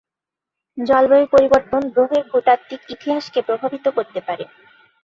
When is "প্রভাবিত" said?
3.47-3.85